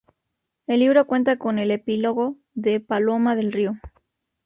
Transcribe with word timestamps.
El 0.65 0.79
libro 0.79 1.05
cuenta 1.05 1.37
con 1.37 1.59
el 1.59 1.69
epílogo 1.69 2.37
de 2.55 2.79
Paloma 2.79 3.35
del 3.35 3.51
Río. 3.51 3.73